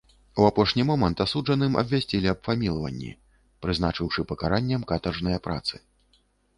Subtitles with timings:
[0.43, 3.11] У апошні момант асуджаным абвясцілі аб памілаванні,
[3.67, 5.75] прызначыўшы пакараннем катаржныя працы.